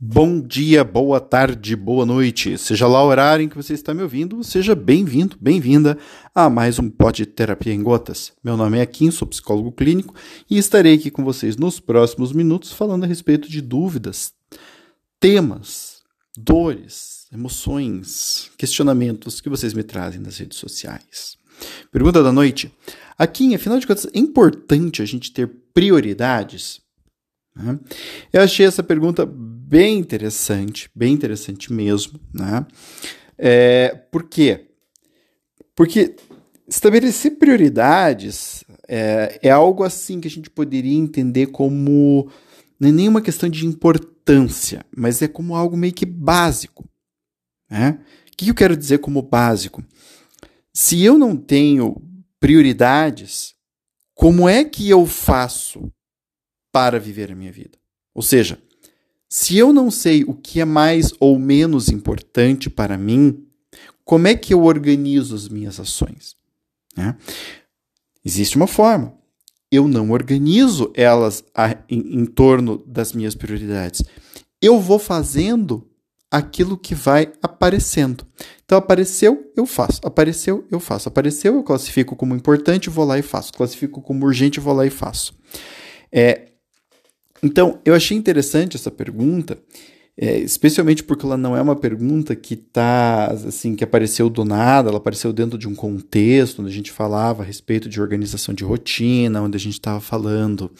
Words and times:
Bom 0.00 0.40
dia, 0.40 0.84
boa 0.84 1.18
tarde, 1.18 1.74
boa 1.74 2.06
noite. 2.06 2.56
Seja 2.56 2.86
lá 2.86 3.02
o 3.02 3.08
horário 3.08 3.44
em 3.44 3.48
que 3.48 3.56
você 3.56 3.74
está 3.74 3.92
me 3.92 4.00
ouvindo, 4.00 4.44
seja 4.44 4.72
bem-vindo, 4.72 5.36
bem-vinda 5.40 5.98
a 6.32 6.48
mais 6.48 6.78
um 6.78 6.88
pote 6.88 7.24
de 7.24 7.30
terapia 7.32 7.74
em 7.74 7.82
gotas. 7.82 8.32
Meu 8.44 8.56
nome 8.56 8.78
é 8.78 8.86
Kim, 8.86 9.10
sou 9.10 9.26
psicólogo 9.26 9.72
clínico 9.72 10.14
e 10.48 10.56
estarei 10.56 10.94
aqui 10.94 11.10
com 11.10 11.24
vocês 11.24 11.56
nos 11.56 11.80
próximos 11.80 12.32
minutos 12.32 12.70
falando 12.70 13.02
a 13.02 13.06
respeito 13.08 13.50
de 13.50 13.60
dúvidas, 13.60 14.32
temas, 15.18 16.04
dores, 16.36 17.26
emoções, 17.32 18.52
questionamentos 18.56 19.40
que 19.40 19.48
vocês 19.48 19.74
me 19.74 19.82
trazem 19.82 20.20
nas 20.20 20.38
redes 20.38 20.58
sociais. 20.58 21.36
Pergunta 21.90 22.22
da 22.22 22.30
noite. 22.30 22.72
Aqui, 23.18 23.52
afinal 23.52 23.80
de 23.80 23.86
contas, 23.88 24.06
é 24.14 24.16
importante 24.20 25.02
a 25.02 25.04
gente 25.04 25.32
ter 25.32 25.48
prioridades? 25.74 26.80
Né? 27.56 27.76
Eu 28.32 28.42
achei 28.42 28.64
essa 28.64 28.84
pergunta 28.84 29.28
bem 29.68 29.98
interessante, 29.98 30.90
bem 30.94 31.12
interessante 31.12 31.70
mesmo. 31.72 32.18
Né? 32.32 32.66
É, 33.36 33.94
por 34.10 34.24
quê? 34.24 34.70
Porque 35.76 36.16
estabelecer 36.66 37.38
prioridades 37.38 38.64
é, 38.88 39.38
é, 39.42 39.50
algo 39.50 39.84
assim 39.84 40.20
que 40.20 40.28
a 40.28 40.30
gente 40.30 40.48
poderia 40.48 40.96
entender 40.96 41.48
como 41.48 42.30
não 42.80 42.88
é 42.88 42.92
nenhuma 42.92 43.20
questão 43.20 43.48
de 43.48 43.66
importância, 43.66 44.84
mas 44.96 45.20
é 45.20 45.28
como 45.28 45.54
algo 45.54 45.76
meio 45.76 45.92
que 45.92 46.06
básico. 46.06 46.88
Né? 47.70 48.00
O 48.32 48.36
que 48.36 48.48
eu 48.48 48.54
quero 48.54 48.76
dizer 48.76 48.98
como 48.98 49.20
básico? 49.20 49.84
Se 50.72 51.02
eu 51.04 51.18
não 51.18 51.36
tenho 51.36 52.00
prioridades, 52.40 53.54
como 54.14 54.48
é 54.48 54.64
que 54.64 54.88
eu 54.88 55.04
faço 55.04 55.92
para 56.72 56.98
viver 56.98 57.32
a 57.32 57.34
minha 57.34 57.52
vida. 57.52 57.78
Ou 58.14 58.22
seja, 58.22 58.60
se 59.28 59.58
eu 59.58 59.72
não 59.72 59.90
sei 59.90 60.24
o 60.24 60.34
que 60.34 60.60
é 60.60 60.64
mais 60.64 61.12
ou 61.20 61.38
menos 61.38 61.88
importante 61.88 62.70
para 62.70 62.96
mim, 62.96 63.44
como 64.04 64.26
é 64.26 64.34
que 64.34 64.54
eu 64.54 64.64
organizo 64.64 65.34
as 65.34 65.48
minhas 65.48 65.78
ações? 65.78 66.34
Né? 66.96 67.16
Existe 68.24 68.56
uma 68.56 68.66
forma. 68.66 69.14
Eu 69.70 69.86
não 69.86 70.10
organizo 70.10 70.90
elas 70.94 71.44
a, 71.54 71.76
em, 71.90 72.20
em 72.20 72.24
torno 72.24 72.82
das 72.86 73.12
minhas 73.12 73.34
prioridades. 73.34 74.02
Eu 74.62 74.80
vou 74.80 74.98
fazendo 74.98 75.86
aquilo 76.30 76.76
que 76.76 76.94
vai 76.94 77.30
aparecendo. 77.42 78.26
Então, 78.64 78.78
apareceu, 78.78 79.50
eu 79.54 79.66
faço. 79.66 80.00
Apareceu, 80.02 80.66
eu 80.70 80.80
faço. 80.80 81.08
Apareceu, 81.08 81.54
eu 81.54 81.62
classifico 81.62 82.16
como 82.16 82.34
importante, 82.34 82.90
vou 82.90 83.04
lá 83.04 83.18
e 83.18 83.22
faço. 83.22 83.52
Classifico 83.52 84.00
como 84.00 84.24
urgente, 84.24 84.60
vou 84.60 84.74
lá 84.74 84.86
e 84.86 84.90
faço. 84.90 85.34
É, 86.10 86.48
então, 87.42 87.78
eu 87.84 87.94
achei 87.94 88.16
interessante 88.16 88.76
essa 88.76 88.90
pergunta, 88.90 89.58
é, 90.20 90.36
especialmente 90.38 91.04
porque 91.04 91.24
ela 91.24 91.36
não 91.36 91.56
é 91.56 91.62
uma 91.62 91.76
pergunta 91.76 92.34
que 92.34 92.56
tá 92.56 93.26
assim 93.26 93.76
que 93.76 93.84
apareceu 93.84 94.28
do 94.28 94.44
nada, 94.44 94.88
ela 94.88 94.98
apareceu 94.98 95.32
dentro 95.32 95.56
de 95.56 95.68
um 95.68 95.76
contexto 95.76 96.60
onde 96.60 96.72
a 96.72 96.74
gente 96.74 96.90
falava 96.90 97.44
a 97.44 97.46
respeito 97.46 97.88
de 97.88 98.00
organização 98.00 98.52
de 98.52 98.64
rotina, 98.64 99.40
onde 99.40 99.56
a 99.56 99.60
gente 99.60 99.74
estava 99.74 100.00
falando 100.00 100.72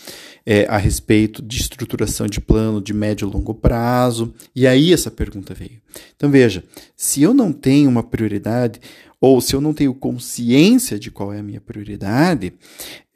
é, 0.44 0.66
a 0.66 0.76
respeito 0.76 1.40
de 1.40 1.56
estruturação 1.56 2.26
de 2.26 2.40
plano 2.40 2.80
de 2.80 2.92
médio 2.92 3.28
e 3.28 3.32
longo 3.32 3.54
prazo. 3.54 4.34
E 4.56 4.66
aí 4.66 4.92
essa 4.92 5.08
pergunta 5.08 5.54
veio. 5.54 5.80
Então 6.16 6.28
veja, 6.28 6.64
se 6.96 7.22
eu 7.22 7.32
não 7.32 7.52
tenho 7.52 7.88
uma 7.88 8.02
prioridade, 8.02 8.80
ou 9.20 9.40
se 9.40 9.54
eu 9.54 9.60
não 9.60 9.74
tenho 9.74 9.94
consciência 9.94 10.98
de 10.98 11.10
qual 11.10 11.32
é 11.32 11.40
a 11.40 11.42
minha 11.42 11.60
prioridade, 11.60 12.54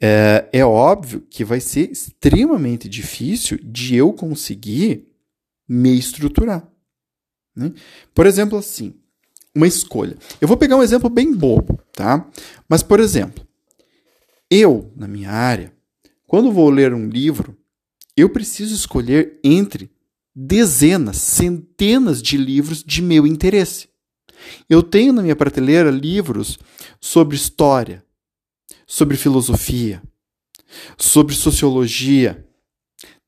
é, 0.01 0.49
é 0.51 0.65
óbvio 0.65 1.21
que 1.29 1.45
vai 1.45 1.59
ser 1.59 1.91
extremamente 1.91 2.89
difícil 2.89 3.57
de 3.63 3.95
eu 3.95 4.11
conseguir 4.11 5.07
me 5.67 5.97
estruturar. 5.97 6.67
Né? 7.55 7.71
Por 8.13 8.25
exemplo, 8.25 8.57
assim, 8.57 8.93
uma 9.55 9.67
escolha. 9.67 10.17
Eu 10.41 10.47
vou 10.47 10.57
pegar 10.57 10.75
um 10.75 10.83
exemplo 10.83 11.09
bem 11.09 11.33
bobo, 11.33 11.79
tá? 11.93 12.27
Mas, 12.67 12.83
por 12.83 12.99
exemplo, 12.99 13.45
eu, 14.49 14.91
na 14.95 15.07
minha 15.07 15.31
área, 15.31 15.73
quando 16.27 16.51
vou 16.51 16.69
ler 16.69 16.93
um 16.93 17.07
livro, 17.07 17.57
eu 18.17 18.29
preciso 18.29 18.73
escolher 18.73 19.39
entre 19.43 19.89
dezenas, 20.35 21.17
centenas 21.17 22.21
de 22.21 22.37
livros 22.37 22.83
de 22.83 23.01
meu 23.01 23.25
interesse. 23.27 23.87
Eu 24.69 24.81
tenho 24.81 25.13
na 25.13 25.21
minha 25.21 25.35
prateleira 25.35 25.89
livros 25.89 26.59
sobre 26.99 27.35
história, 27.35 28.03
sobre 28.85 29.17
filosofia, 29.17 30.01
sobre 30.97 31.35
sociologia. 31.35 32.45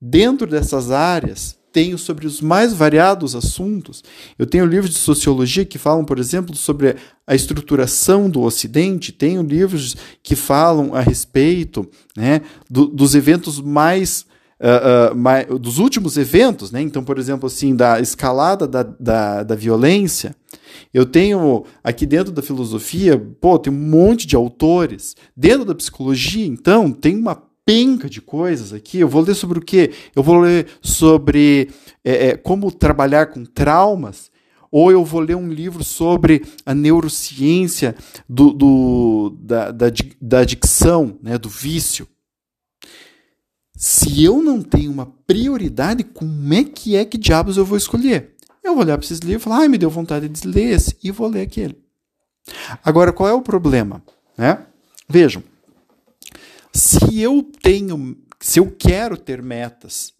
Dentro 0.00 0.46
dessas 0.46 0.90
áreas, 0.90 1.56
tenho 1.76 1.98
sobre 1.98 2.26
os 2.26 2.40
mais 2.40 2.72
variados 2.72 3.34
assuntos. 3.36 4.02
Eu 4.38 4.46
tenho 4.46 4.64
livros 4.64 4.94
de 4.94 4.98
sociologia 4.98 5.62
que 5.62 5.76
falam, 5.76 6.06
por 6.06 6.18
exemplo, 6.18 6.56
sobre 6.56 6.96
a 7.26 7.34
estruturação 7.34 8.30
do 8.30 8.40
Ocidente, 8.40 9.12
tenho 9.12 9.42
livros 9.42 9.94
que 10.22 10.34
falam 10.34 10.94
a 10.94 11.00
respeito 11.00 11.86
né, 12.16 12.40
do, 12.70 12.86
dos 12.86 13.14
eventos 13.14 13.60
mais 13.60 14.24
uh, 14.60 15.12
uh, 15.12 15.16
mais, 15.16 15.46
dos 15.46 15.78
últimos 15.78 16.16
eventos, 16.16 16.70
né? 16.70 16.80
Então, 16.80 17.02
por 17.04 17.18
exemplo, 17.18 17.46
assim, 17.46 17.74
da 17.74 18.00
escalada 18.00 18.66
da, 18.66 18.82
da, 18.82 19.42
da 19.42 19.54
violência. 19.54 20.34
Eu 20.92 21.06
tenho 21.06 21.64
aqui 21.82 22.06
dentro 22.06 22.32
da 22.32 22.42
filosofia, 22.42 23.18
pô, 23.40 23.58
tem 23.58 23.72
um 23.72 23.76
monte 23.76 24.26
de 24.26 24.36
autores. 24.36 25.14
Dentro 25.36 25.64
da 25.64 25.74
psicologia, 25.74 26.46
então, 26.46 26.90
tem 26.90 27.16
uma 27.16 27.42
penca 27.64 28.08
de 28.08 28.20
coisas 28.20 28.72
aqui. 28.72 29.00
Eu 29.00 29.08
vou 29.08 29.22
ler 29.22 29.34
sobre 29.34 29.58
o 29.58 29.62
quê? 29.62 29.90
Eu 30.14 30.22
vou 30.22 30.38
ler 30.38 30.68
sobre 30.80 31.70
é, 32.04 32.28
é, 32.28 32.36
como 32.36 32.70
trabalhar 32.70 33.26
com 33.26 33.44
traumas. 33.44 34.30
Ou 34.70 34.90
eu 34.90 35.04
vou 35.04 35.20
ler 35.20 35.36
um 35.36 35.48
livro 35.48 35.82
sobre 35.82 36.44
a 36.64 36.74
neurociência 36.74 37.94
do, 38.28 38.52
do 38.52 39.36
da, 39.40 39.70
da, 39.70 39.86
da 40.20 40.38
adicção, 40.40 41.18
né, 41.22 41.38
do 41.38 41.48
vício. 41.48 42.06
Se 43.76 44.24
eu 44.24 44.42
não 44.42 44.62
tenho 44.62 44.90
uma 44.90 45.04
prioridade, 45.26 46.02
como 46.02 46.54
é 46.54 46.64
que 46.64 46.96
é 46.96 47.04
que 47.04 47.18
diabos 47.18 47.58
eu 47.58 47.64
vou 47.64 47.76
escolher? 47.76 48.34
Eu 48.64 48.72
vou 48.72 48.82
olhar 48.82 48.96
para 48.96 49.04
esses 49.04 49.18
livros 49.18 49.42
e 49.42 49.44
falar, 49.44 49.58
ai, 49.58 49.68
me 49.68 49.76
deu 49.76 49.90
vontade 49.90 50.28
de 50.28 50.48
ler 50.48 50.72
esse, 50.72 50.96
e 51.04 51.10
vou 51.10 51.28
ler 51.28 51.42
aquele. 51.42 51.76
Agora, 52.82 53.12
qual 53.12 53.28
é 53.28 53.34
o 53.34 53.42
problema? 53.42 54.02
Né? 54.36 54.64
Vejam, 55.06 55.42
se 56.72 57.20
eu 57.20 57.42
tenho, 57.62 58.16
se 58.40 58.58
eu 58.58 58.70
quero 58.70 59.16
ter 59.18 59.42
metas, 59.42 60.14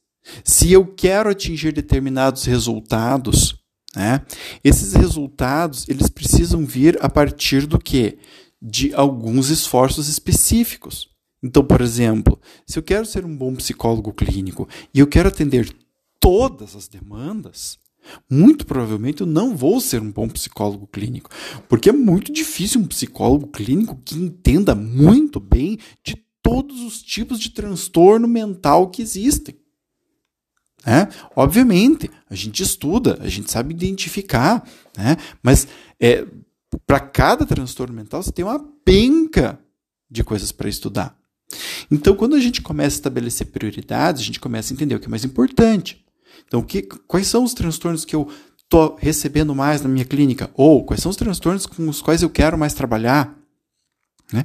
se 0.44 0.71
eu 0.71 0.87
quero 0.87 1.31
atingir 1.31 1.73
determinados 1.73 2.44
resultados, 2.44 3.56
né, 3.94 4.21
esses 4.62 4.93
resultados 4.93 5.88
eles 5.88 6.11
precisam 6.11 6.67
vir 6.67 6.99
a 7.00 7.09
partir 7.09 7.67
do 7.67 7.78
que? 7.78 8.19
De 8.61 8.93
alguns 8.94 9.49
esforços 9.49 10.09
específicos. 10.09 11.09
Então, 11.46 11.64
por 11.64 11.80
exemplo, 11.80 12.40
se 12.66 12.76
eu 12.76 12.82
quero 12.82 13.06
ser 13.06 13.24
um 13.24 13.36
bom 13.36 13.54
psicólogo 13.54 14.12
clínico 14.12 14.68
e 14.92 14.98
eu 14.98 15.06
quero 15.06 15.28
atender 15.28 15.72
todas 16.18 16.74
as 16.74 16.88
demandas, 16.88 17.78
muito 18.28 18.66
provavelmente 18.66 19.20
eu 19.20 19.26
não 19.26 19.56
vou 19.56 19.80
ser 19.80 20.02
um 20.02 20.10
bom 20.10 20.28
psicólogo 20.28 20.88
clínico, 20.88 21.30
porque 21.68 21.90
é 21.90 21.92
muito 21.92 22.32
difícil 22.32 22.80
um 22.80 22.86
psicólogo 22.86 23.46
clínico 23.46 24.00
que 24.04 24.16
entenda 24.16 24.74
muito 24.74 25.38
bem 25.38 25.78
de 26.02 26.16
todos 26.42 26.80
os 26.80 27.00
tipos 27.00 27.38
de 27.38 27.50
transtorno 27.50 28.26
mental 28.26 28.90
que 28.90 29.00
existem. 29.00 29.56
É? 30.84 31.08
Obviamente, 31.34 32.10
a 32.28 32.34
gente 32.34 32.62
estuda, 32.62 33.18
a 33.20 33.28
gente 33.28 33.50
sabe 33.50 33.74
identificar, 33.74 34.68
né? 34.96 35.16
mas 35.42 35.66
é, 36.00 36.26
para 36.86 37.00
cada 37.00 37.46
transtorno 37.46 37.94
mental 37.94 38.22
você 38.22 38.30
tem 38.30 38.44
uma 38.44 38.58
penca 38.84 39.60
de 40.10 40.24
coisas 40.24 40.50
para 40.50 40.68
estudar. 40.68 41.16
Então, 41.91 42.14
quando 42.14 42.34
a 42.34 42.41
gente 42.41 42.60
começa 42.62 42.97
a 42.97 42.98
estabelecer 42.98 43.47
prioridades, 43.48 44.22
a 44.22 44.24
gente 44.24 44.41
começa 44.41 44.72
a 44.72 44.74
entender 44.74 44.94
o 44.94 45.00
que 45.00 45.06
é 45.06 45.08
mais 45.10 45.24
importante. 45.24 46.04
Então, 46.47 46.62
que, 46.62 46.82
quais 46.82 47.26
são 47.26 47.44
os 47.44 47.54
transtornos 47.54 48.05
que 48.05 48.14
eu 48.14 48.28
estou 48.58 48.96
recebendo 49.00 49.55
mais 49.55 49.81
na 49.81 49.88
minha 49.88 50.05
clínica? 50.05 50.50
Ou 50.55 50.84
quais 50.84 51.02
são 51.02 51.11
os 51.11 51.16
transtornos 51.16 51.66
com 51.66 51.88
os 51.88 52.02
quais 52.02 52.22
eu 52.22 52.31
quero 52.31 52.58
mais 52.58 52.75
trabalhar? 52.75 53.37
Né? 54.32 54.44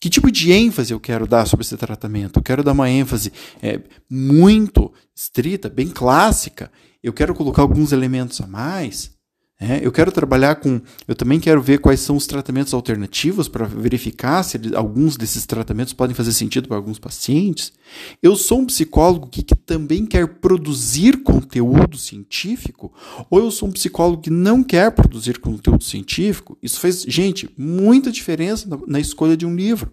Que 0.00 0.10
tipo 0.10 0.30
de 0.30 0.52
ênfase 0.52 0.92
eu 0.92 1.00
quero 1.00 1.26
dar 1.26 1.46
sobre 1.46 1.64
esse 1.64 1.76
tratamento? 1.76 2.38
Eu 2.38 2.42
quero 2.42 2.62
dar 2.62 2.72
uma 2.72 2.90
ênfase 2.90 3.32
é, 3.62 3.80
muito 4.08 4.92
estrita, 5.16 5.70
bem 5.70 5.88
clássica. 5.88 6.70
Eu 7.02 7.12
quero 7.12 7.34
colocar 7.34 7.62
alguns 7.62 7.90
elementos 7.92 8.40
a 8.40 8.46
mais. 8.46 9.13
É, 9.60 9.86
eu 9.86 9.92
quero 9.92 10.10
trabalhar 10.10 10.56
com. 10.56 10.80
Eu 11.06 11.14
também 11.14 11.38
quero 11.38 11.62
ver 11.62 11.78
quais 11.78 12.00
são 12.00 12.16
os 12.16 12.26
tratamentos 12.26 12.74
alternativos 12.74 13.46
para 13.46 13.64
verificar 13.64 14.42
se 14.42 14.58
alguns 14.74 15.16
desses 15.16 15.46
tratamentos 15.46 15.92
podem 15.92 16.14
fazer 16.14 16.32
sentido 16.32 16.66
para 16.66 16.76
alguns 16.76 16.98
pacientes. 16.98 17.72
Eu 18.20 18.34
sou 18.34 18.60
um 18.60 18.66
psicólogo 18.66 19.28
que, 19.28 19.44
que, 19.44 19.54
também 19.54 20.04
quer 20.06 20.26
produzir 20.26 21.22
conteúdo 21.22 21.96
científico, 21.96 22.92
ou 23.30 23.38
eu 23.38 23.50
sou 23.50 23.68
um 23.68 23.72
psicólogo 23.72 24.22
que 24.22 24.30
não 24.30 24.62
quer 24.62 24.90
produzir 24.90 25.38
conteúdo 25.38 25.84
científico. 25.84 26.58
Isso 26.60 26.80
faz, 26.80 27.02
gente, 27.02 27.48
muita 27.56 28.10
diferença 28.10 28.68
na, 28.68 28.78
na 28.86 29.00
escolha 29.00 29.36
de 29.36 29.46
um 29.46 29.54
livro. 29.54 29.90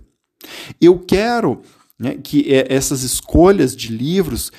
Eu 0.82 0.98
quero 0.98 1.62
né, 2.00 2.18
que 2.22 2.52
é, 2.52 2.66
essas 2.74 3.04
escolhas 3.04 3.76
de 3.76 3.90
livros 3.96 4.52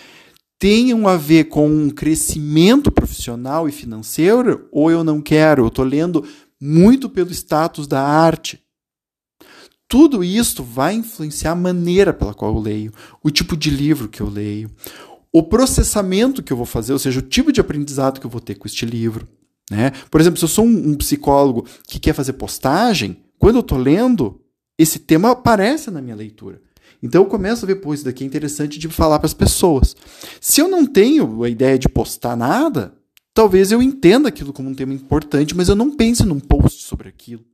tenham 0.63 1.09
a 1.09 1.17
ver 1.17 1.47
com 1.47 1.69
um 1.69 1.91
crescimento 1.91 2.93
profissional 2.93 3.69
e 3.69 3.73
financeiro, 3.73 4.69
ou 4.71 4.93
eu 4.93 5.03
não 5.03 5.21
quero, 5.21 5.65
eu 5.65 5.67
estou 5.67 5.85
lendo 5.85 6.25
muito 6.61 7.11
pelo 7.11 7.33
status 7.33 7.89
da 7.89 8.01
arte. 8.01 8.63
Tudo 9.89 10.23
isso 10.23 10.63
vai 10.63 10.95
influenciar 10.95 11.51
a 11.51 11.57
maneira 11.57 12.13
pela 12.13 12.33
qual 12.33 12.55
eu 12.55 12.61
leio, 12.61 12.93
o 13.25 13.29
tipo 13.29 13.57
de 13.57 13.71
livro 13.71 14.09
que 14.09 14.21
eu 14.21 14.29
leio, 14.29 14.71
o 15.33 15.43
processamento 15.43 16.45
que 16.45 16.53
eu 16.53 16.57
vou 16.57 16.65
fazer, 16.65 16.93
ou 16.93 16.99
seja, 17.01 17.19
o 17.19 17.23
tipo 17.23 17.51
de 17.51 17.61
aprendizado 17.61 18.21
que 18.21 18.27
eu 18.27 18.31
vou 18.31 18.41
ter 18.41 18.55
com 18.55 18.69
este 18.69 18.87
livro. 18.87 19.27
Né? 19.69 19.91
Por 20.13 20.21
exemplo, 20.21 20.39
se 20.39 20.45
eu 20.45 20.49
sou 20.49 20.65
um, 20.65 20.91
um 20.91 20.95
psicólogo 20.95 21.67
que 21.89 21.99
quer 21.99 22.15
fazer 22.15 22.35
postagem, 22.35 23.17
quando 23.37 23.57
eu 23.57 23.63
estou 23.63 23.79
lendo, 23.79 24.41
esse 24.79 25.01
tema 25.01 25.33
aparece 25.33 25.91
na 25.91 26.01
minha 26.01 26.15
leitura. 26.15 26.63
Então 27.03 27.23
eu 27.23 27.29
começo 27.29 27.65
a 27.65 27.67
ver, 27.67 27.77
pô, 27.77 27.95
isso 27.95 28.05
daqui 28.05 28.25
é 28.25 28.27
interessante 28.27 28.79
de 28.79 28.89
falar 28.89 29.19
para 29.19 29.27
as 29.27 29.35
pessoas. 29.35 29.95
Se 30.41 30.61
eu 30.61 30.69
não 30.69 30.87
tenho 30.87 31.43
a 31.43 31.49
ideia 31.49 31.79
de 31.79 31.89
postar 31.89 32.37
nada, 32.37 32.95
talvez 33.35 33.73
eu 33.73 33.83
entenda 33.83 34.29
aquilo 34.29 34.53
como 34.53 34.69
um 34.69 34.75
tema 34.75 34.93
importante, 34.93 35.57
mas 35.57 35.69
eu 35.69 35.77
não 35.77 35.95
pense 35.95 36.25
num 36.25 36.41
post 36.41 36.83
sobre 36.83 37.09
aquilo. 37.09 37.45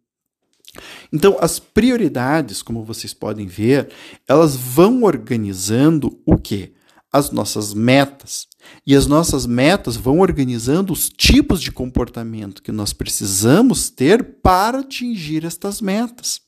Então, 1.12 1.37
as 1.40 1.58
prioridades, 1.58 2.62
como 2.62 2.85
vocês 2.85 3.14
podem 3.14 3.46
ver, 3.46 3.90
elas 4.26 4.55
vão 4.55 5.02
organizando 5.02 6.20
o 6.26 6.37
quê? 6.37 6.73
As 7.12 7.31
nossas 7.31 7.73
metas. 7.73 8.46
E 8.87 8.94
as 8.94 9.06
nossas 9.06 9.46
metas 9.46 9.96
vão 9.96 10.20
organizando 10.20 10.93
os 10.93 11.08
tipos 11.08 11.61
de 11.61 11.73
comportamento 11.73 12.62
que 12.62 12.70
nós 12.70 12.93
precisamos 12.93 13.88
ter 13.88 14.41
para 14.43 14.81
atingir 14.81 15.44
estas 15.44 15.81
metas. 15.81 16.48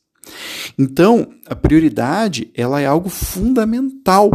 Então, 0.78 1.32
a 1.46 1.54
prioridade 1.54 2.50
ela 2.54 2.80
é 2.80 2.86
algo 2.86 3.08
fundamental. 3.08 4.30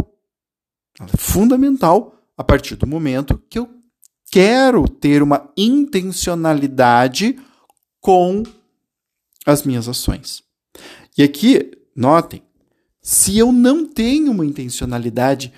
Ela 0.99 1.09
é 1.13 1.17
fundamental 1.17 2.15
a 2.37 2.43
partir 2.43 2.75
do 2.75 2.87
momento 2.87 3.41
que 3.49 3.59
eu 3.59 3.69
quero 4.31 4.87
ter 4.87 5.23
uma 5.23 5.49
intencionalidade 5.55 7.39
com 8.01 8.43
as 9.45 9.63
minhas 9.63 9.87
ações. 9.87 10.43
E 11.17 11.23
aqui, 11.23 11.71
notem, 11.95 12.41
se 13.01 13.37
eu 13.37 13.51
não 13.51 13.85
tenho 13.85 14.31
uma 14.31 14.45
intencionalidade 14.45 15.53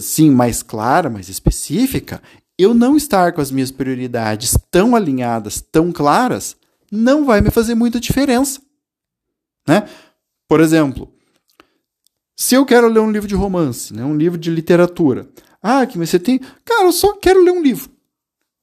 sim 0.00 0.30
mais 0.30 0.62
clara, 0.62 1.10
mais 1.10 1.28
específica, 1.28 2.22
eu 2.58 2.72
não 2.72 2.96
estar 2.96 3.32
com 3.32 3.40
as 3.40 3.50
minhas 3.50 3.70
prioridades 3.70 4.56
tão 4.70 4.96
alinhadas, 4.96 5.60
tão 5.60 5.92
claras, 5.92 6.56
não 6.90 7.24
vai 7.24 7.40
me 7.40 7.50
fazer 7.50 7.74
muita 7.74 8.00
diferença. 8.00 8.60
Né? 9.66 9.88
Por 10.48 10.60
exemplo, 10.60 11.12
se 12.36 12.54
eu 12.54 12.64
quero 12.64 12.88
ler 12.88 13.00
um 13.00 13.10
livro 13.10 13.28
de 13.28 13.34
romance, 13.34 13.92
né, 13.94 14.04
um 14.04 14.16
livro 14.16 14.38
de 14.38 14.50
literatura, 14.50 15.28
ah, 15.62 15.84
que 15.86 15.98
você 15.98 16.18
tem. 16.18 16.38
Cara, 16.64 16.84
eu 16.84 16.92
só 16.92 17.14
quero 17.14 17.42
ler 17.42 17.50
um 17.50 17.62
livro. 17.62 17.90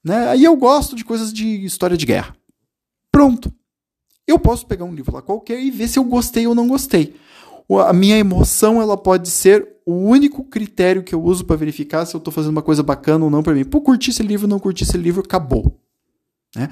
Né? 0.03 0.29
Aí 0.29 0.43
eu 0.43 0.55
gosto 0.55 0.95
de 0.95 1.03
coisas 1.03 1.33
de 1.33 1.65
história 1.65 1.97
de 1.97 2.05
guerra. 2.05 2.35
Pronto. 3.11 3.53
Eu 4.25 4.39
posso 4.39 4.65
pegar 4.65 4.85
um 4.85 4.93
livro 4.93 5.13
lá 5.13 5.21
qualquer 5.21 5.61
e 5.61 5.69
ver 5.69 5.87
se 5.87 5.99
eu 5.99 6.03
gostei 6.03 6.47
ou 6.47 6.55
não 6.55 6.67
gostei. 6.67 7.15
A 7.85 7.93
minha 7.93 8.17
emoção 8.17 8.81
ela 8.81 8.95
pode 8.95 9.29
ser 9.29 9.67
o 9.85 9.93
único 9.93 10.43
critério 10.43 11.03
que 11.03 11.13
eu 11.13 11.21
uso 11.21 11.43
para 11.43 11.55
verificar 11.55 12.05
se 12.05 12.15
eu 12.15 12.19
estou 12.19 12.33
fazendo 12.33 12.51
uma 12.51 12.61
coisa 12.61 12.83
bacana 12.83 13.25
ou 13.25 13.31
não 13.31 13.43
para 13.43 13.53
mim. 13.53 13.65
Pô, 13.65 13.81
curti 13.81 14.11
esse 14.11 14.23
livro, 14.23 14.47
não 14.47 14.59
curti 14.59 14.83
esse 14.83 14.97
livro, 14.97 15.21
acabou. 15.21 15.77
Né? 16.55 16.69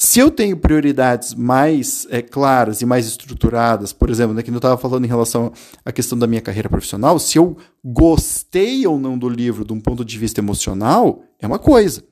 Se 0.00 0.20
eu 0.20 0.30
tenho 0.30 0.56
prioridades 0.56 1.34
mais 1.34 2.06
é, 2.08 2.22
claras 2.22 2.80
e 2.80 2.86
mais 2.86 3.04
estruturadas, 3.08 3.92
por 3.92 4.08
exemplo, 4.08 4.32
né, 4.32 4.44
que 4.44 4.50
eu 4.50 4.54
estava 4.54 4.78
falando 4.78 5.04
em 5.04 5.08
relação 5.08 5.52
à 5.84 5.90
questão 5.90 6.16
da 6.16 6.24
minha 6.24 6.40
carreira 6.40 6.68
profissional, 6.68 7.18
se 7.18 7.36
eu 7.36 7.56
gostei 7.84 8.86
ou 8.86 8.96
não 8.96 9.18
do 9.18 9.28
livro 9.28 9.64
de 9.64 9.72
um 9.72 9.80
ponto 9.80 10.04
de 10.04 10.16
vista 10.16 10.40
emocional, 10.40 11.24
é 11.40 11.48
uma 11.48 11.58
coisa. 11.58 12.04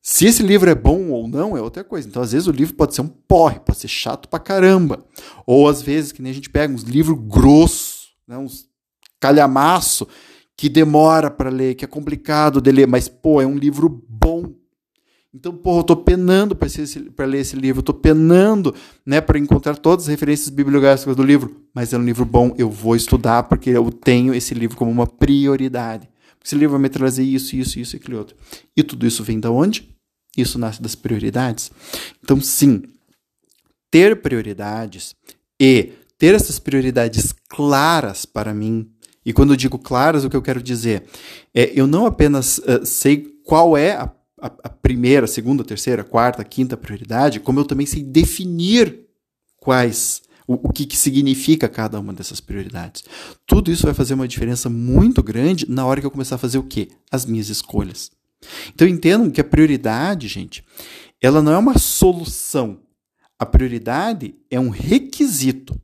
Se 0.00 0.24
esse 0.24 0.42
livro 0.42 0.70
é 0.70 0.74
bom 0.74 1.10
ou 1.10 1.28
não, 1.28 1.54
é 1.54 1.60
outra 1.60 1.84
coisa. 1.84 2.08
Então, 2.08 2.22
às 2.22 2.32
vezes, 2.32 2.48
o 2.48 2.52
livro 2.52 2.74
pode 2.74 2.94
ser 2.94 3.02
um 3.02 3.08
porre, 3.08 3.60
pode 3.60 3.78
ser 3.78 3.88
chato 3.88 4.26
pra 4.26 4.38
caramba. 4.38 5.04
Ou, 5.46 5.68
às 5.68 5.82
vezes, 5.82 6.10
que 6.10 6.22
nem 6.22 6.32
a 6.32 6.34
gente 6.34 6.48
pega 6.48 6.72
uns 6.72 6.84
livros 6.84 7.18
grossos, 7.28 8.14
né, 8.26 8.38
uns 8.38 8.64
calhamaço, 9.20 10.08
que 10.56 10.70
demora 10.70 11.30
para 11.30 11.50
ler, 11.50 11.74
que 11.74 11.84
é 11.84 11.88
complicado 11.88 12.62
de 12.62 12.72
ler, 12.72 12.86
mas, 12.86 13.08
pô, 13.08 13.42
é 13.42 13.46
um 13.46 13.58
livro 13.58 13.90
bom. 14.08 14.54
Então, 15.34 15.52
porra, 15.52 15.80
eu 15.80 15.84
tô 15.84 15.96
penando 15.96 16.54
para 16.54 17.26
ler 17.26 17.40
esse 17.40 17.56
livro, 17.56 17.82
tô 17.82 17.92
penando, 17.92 18.72
né, 19.04 19.20
para 19.20 19.36
encontrar 19.36 19.76
todas 19.76 20.04
as 20.04 20.08
referências 20.08 20.48
bibliográficas 20.48 21.16
do 21.16 21.24
livro, 21.24 21.60
mas 21.74 21.92
é 21.92 21.98
um 21.98 22.04
livro 22.04 22.24
bom, 22.24 22.54
eu 22.56 22.70
vou 22.70 22.94
estudar 22.94 23.42
porque 23.42 23.70
eu 23.70 23.90
tenho 23.90 24.32
esse 24.32 24.54
livro 24.54 24.76
como 24.76 24.92
uma 24.92 25.08
prioridade. 25.08 26.08
Esse 26.44 26.54
livro 26.54 26.72
vai 26.72 26.82
me 26.82 26.88
trazer 26.88 27.24
isso, 27.24 27.56
isso, 27.56 27.80
isso 27.80 27.96
e 27.96 27.98
aquele 27.98 28.16
outro. 28.16 28.36
E 28.76 28.82
tudo 28.84 29.04
isso 29.06 29.24
vem 29.24 29.40
da 29.40 29.50
onde? 29.50 29.92
Isso 30.36 30.56
nasce 30.56 30.80
das 30.80 30.94
prioridades. 30.94 31.72
Então, 32.22 32.40
sim, 32.40 32.82
ter 33.90 34.22
prioridades 34.22 35.16
e 35.60 35.94
ter 36.16 36.34
essas 36.34 36.60
prioridades 36.60 37.34
claras 37.48 38.24
para 38.24 38.54
mim. 38.54 38.88
E 39.26 39.32
quando 39.32 39.52
eu 39.52 39.56
digo 39.56 39.80
claras, 39.80 40.22
o 40.22 40.30
que 40.30 40.36
eu 40.36 40.42
quero 40.42 40.62
dizer 40.62 41.04
é 41.52 41.72
eu 41.74 41.88
não 41.88 42.06
apenas 42.06 42.58
uh, 42.58 42.84
sei 42.84 43.34
qual 43.44 43.76
é 43.76 43.96
a 43.96 44.12
a, 44.44 44.52
a 44.64 44.68
primeira, 44.68 45.26
segunda, 45.26 45.64
terceira, 45.64 46.04
quarta, 46.04 46.44
quinta 46.44 46.76
prioridade, 46.76 47.40
como 47.40 47.60
eu 47.60 47.64
também 47.64 47.86
sei 47.86 48.02
definir 48.02 49.06
quais 49.56 50.20
o, 50.46 50.68
o 50.68 50.70
que, 50.70 50.84
que, 50.84 50.98
significa 50.98 51.66
cada 51.66 51.98
uma 51.98 52.12
dessas 52.12 52.42
prioridades. 52.42 53.02
Tudo 53.46 53.70
isso 53.70 53.84
vai 53.84 53.94
fazer 53.94 54.12
uma 54.12 54.28
diferença 54.28 54.68
muito 54.68 55.22
grande 55.22 55.64
na 55.66 55.86
hora 55.86 55.98
que 55.98 56.06
eu 56.06 56.10
começar 56.10 56.34
a 56.34 56.38
fazer 56.38 56.58
o 56.58 56.62
quê? 56.62 56.88
As 57.10 57.24
minhas 57.24 57.48
escolhas. 57.48 58.10
Então 58.74 58.86
entendam 58.86 59.30
que 59.30 59.40
a 59.40 59.44
prioridade, 59.44 60.28
gente, 60.28 60.62
ela 61.22 61.40
não 61.40 61.52
é 61.52 61.56
uma 61.56 61.78
solução. 61.78 62.80
A 63.38 63.46
prioridade 63.46 64.34
é 64.50 64.60
um 64.60 64.68
requisito. 64.68 65.74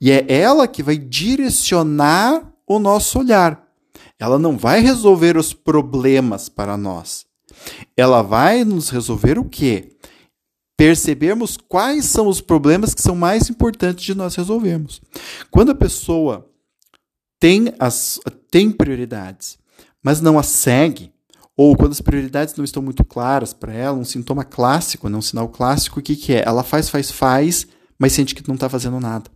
E 0.00 0.12
é 0.12 0.24
ela 0.28 0.68
que 0.68 0.82
vai 0.82 0.96
direcionar 0.96 2.52
o 2.68 2.78
nosso 2.78 3.18
olhar. 3.18 3.66
Ela 4.16 4.38
não 4.38 4.56
vai 4.56 4.80
resolver 4.80 5.36
os 5.36 5.52
problemas 5.52 6.48
para 6.48 6.76
nós. 6.76 7.28
Ela 7.96 8.22
vai 8.22 8.64
nos 8.64 8.90
resolver 8.90 9.38
o 9.38 9.44
quê? 9.44 9.96
Percebermos 10.76 11.56
quais 11.56 12.06
são 12.06 12.26
os 12.26 12.40
problemas 12.40 12.94
que 12.94 13.02
são 13.02 13.14
mais 13.14 13.50
importantes 13.50 14.04
de 14.04 14.14
nós 14.14 14.34
resolvermos. 14.34 15.00
Quando 15.50 15.70
a 15.70 15.74
pessoa 15.74 16.48
tem, 17.38 17.72
as, 17.78 18.18
tem 18.50 18.70
prioridades, 18.70 19.58
mas 20.02 20.20
não 20.20 20.38
as 20.38 20.46
segue, 20.46 21.12
ou 21.56 21.76
quando 21.76 21.92
as 21.92 22.00
prioridades 22.00 22.54
não 22.54 22.64
estão 22.64 22.82
muito 22.82 23.04
claras 23.04 23.52
para 23.52 23.72
ela, 23.74 23.98
um 23.98 24.04
sintoma 24.04 24.44
clássico, 24.44 25.08
né, 25.08 25.18
um 25.18 25.22
sinal 25.22 25.48
clássico, 25.48 26.00
o 26.00 26.02
que, 26.02 26.16
que 26.16 26.32
é? 26.32 26.42
Ela 26.46 26.62
faz, 26.62 26.88
faz, 26.88 27.10
faz, 27.10 27.66
mas 27.98 28.14
sente 28.14 28.34
que 28.34 28.46
não 28.48 28.54
está 28.54 28.68
fazendo 28.68 28.98
nada. 28.98 29.30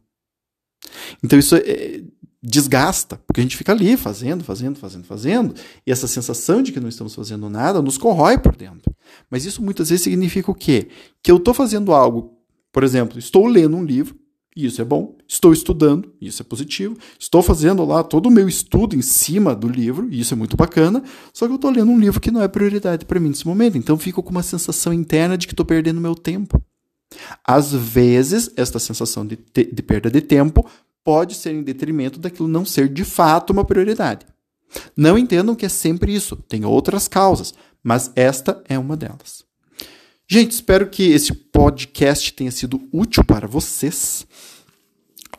Então 1.22 1.38
isso 1.38 1.56
é, 1.56 2.02
desgasta, 2.46 3.18
porque 3.26 3.40
a 3.40 3.42
gente 3.42 3.56
fica 3.56 3.72
ali 3.72 3.96
fazendo, 3.96 4.44
fazendo, 4.44 4.78
fazendo, 4.78 5.04
fazendo, 5.04 5.54
e 5.86 5.90
essa 5.90 6.06
sensação 6.06 6.62
de 6.62 6.72
que 6.72 6.78
não 6.78 6.90
estamos 6.90 7.14
fazendo 7.14 7.48
nada 7.48 7.80
nos 7.80 7.96
corrói 7.96 8.36
por 8.36 8.54
dentro. 8.54 8.94
Mas 9.30 9.46
isso 9.46 9.62
muitas 9.62 9.88
vezes 9.88 10.04
significa 10.04 10.50
o 10.50 10.54
quê? 10.54 10.88
Que 11.22 11.30
eu 11.30 11.38
estou 11.38 11.54
fazendo 11.54 11.94
algo, 11.94 12.36
por 12.70 12.84
exemplo, 12.84 13.18
estou 13.18 13.46
lendo 13.46 13.74
um 13.74 13.82
livro, 13.82 14.14
e 14.54 14.66
isso 14.66 14.80
é 14.82 14.84
bom, 14.84 15.16
estou 15.26 15.54
estudando, 15.54 16.12
e 16.20 16.26
isso 16.26 16.42
é 16.42 16.44
positivo, 16.44 16.98
estou 17.18 17.42
fazendo 17.42 17.82
lá 17.82 18.04
todo 18.04 18.26
o 18.26 18.30
meu 18.30 18.46
estudo 18.46 18.94
em 18.94 19.02
cima 19.02 19.54
do 19.54 19.66
livro, 19.66 20.06
e 20.10 20.20
isso 20.20 20.34
é 20.34 20.36
muito 20.36 20.54
bacana, 20.54 21.02
só 21.32 21.46
que 21.46 21.52
eu 21.52 21.56
estou 21.56 21.70
lendo 21.70 21.90
um 21.90 21.98
livro 21.98 22.20
que 22.20 22.30
não 22.30 22.42
é 22.42 22.46
prioridade 22.46 23.06
para 23.06 23.18
mim 23.18 23.30
nesse 23.30 23.46
momento, 23.46 23.78
então 23.78 23.96
fico 23.96 24.22
com 24.22 24.30
uma 24.30 24.42
sensação 24.42 24.92
interna 24.92 25.38
de 25.38 25.46
que 25.46 25.54
estou 25.54 25.64
perdendo 25.64 25.98
meu 25.98 26.14
tempo. 26.14 26.62
Às 27.42 27.72
vezes, 27.72 28.50
esta 28.56 28.78
sensação 28.78 29.26
de, 29.26 29.38
de 29.54 29.82
perda 29.82 30.10
de 30.10 30.20
tempo 30.20 30.68
pode 31.04 31.34
ser 31.34 31.54
em 31.54 31.62
detrimento 31.62 32.18
daquilo 32.18 32.48
não 32.48 32.64
ser 32.64 32.88
de 32.88 33.04
fato 33.04 33.52
uma 33.52 33.64
prioridade. 33.64 34.26
Não 34.96 35.18
entendam 35.18 35.54
que 35.54 35.66
é 35.66 35.68
sempre 35.68 36.14
isso, 36.14 36.36
tem 36.48 36.64
outras 36.64 37.06
causas, 37.06 37.52
mas 37.82 38.10
esta 38.16 38.64
é 38.68 38.78
uma 38.78 38.96
delas. 38.96 39.44
Gente, 40.26 40.52
espero 40.52 40.88
que 40.88 41.02
esse 41.02 41.34
podcast 41.34 42.32
tenha 42.32 42.50
sido 42.50 42.80
útil 42.90 43.22
para 43.22 43.46
vocês. 43.46 44.26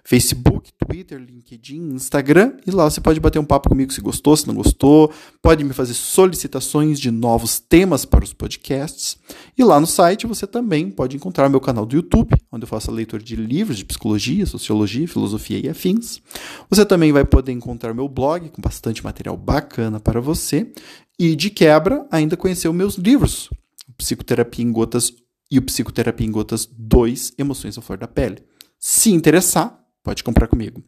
Facebook, 0.04 0.72
Twitter, 0.90 1.20
LinkedIn, 1.20 1.94
Instagram. 1.94 2.54
E 2.66 2.72
lá 2.72 2.90
você 2.90 3.00
pode 3.00 3.20
bater 3.20 3.38
um 3.38 3.46
papo 3.46 3.70
comigo 3.70 3.94
se 3.94 4.02
gostou, 4.02 4.36
se 4.36 4.48
não 4.48 4.56
gostou. 4.56 5.14
Pode 5.42 5.64
me 5.64 5.72
fazer 5.72 5.94
solicitações 5.94 7.00
de 7.00 7.12
novos 7.12 7.60
temas 7.60 8.06
para 8.06 8.24
os 8.24 8.34
podcasts. 8.34 9.18
E 9.58 9.64
lá 9.64 9.80
no 9.80 9.86
site 9.86 10.26
você 10.26 10.48
também 10.48 10.90
pode 10.90 11.16
encontrar 11.16 11.48
meu 11.48 11.62
canal 11.62 11.86
do 11.86 11.96
YouTube, 11.96 12.36
onde 12.52 12.64
eu 12.64 12.68
faço 12.68 12.90
a 12.90 12.94
leitura 12.94 13.22
de 13.22 13.36
livros 13.36 13.78
de 13.78 13.86
psicologia, 13.86 14.46
sociologia, 14.46 15.08
filosofia 15.08 15.60
e 15.64 15.70
afins. 15.70 16.22
Você 16.70 16.84
também 16.84 17.12
vai 17.12 17.24
poder 17.24 17.52
encontrar 17.52 17.94
meu 17.94 18.08
blog 18.08 18.50
com 18.50 18.62
bastante 18.62 19.04
material 19.04 19.38
bacana 19.38 20.00
para 20.00 20.20
você. 20.20 20.72
E 21.20 21.36
de 21.36 21.50
quebra, 21.50 22.08
ainda 22.10 22.36
conhecer 22.36 22.68
os 22.68 22.76
meus 22.76 22.96
livros. 22.96 23.50
Psicoterapia 23.98 24.66
em 24.66 24.72
Gotas 24.72 25.14
e 25.52 25.60
o 25.60 25.62
Psicoterapia 25.62 26.26
em 26.26 26.32
Gotas 26.32 26.66
2, 26.66 27.34
Emoções 27.38 27.78
à 27.78 27.82
Flor 27.82 27.98
da 27.98 28.08
Pele. 28.08 28.42
Se 28.80 29.12
interessar, 29.12 29.79
pode 30.04 30.24
comprar 30.24 30.48
comigo. 30.48 30.84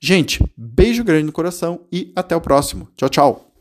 Gente, 0.00 0.42
beijo 0.56 1.04
grande 1.04 1.24
no 1.24 1.32
coração 1.32 1.86
e 1.92 2.12
até 2.16 2.34
o 2.34 2.40
próximo. 2.40 2.88
Tchau, 2.96 3.08
tchau. 3.08 3.51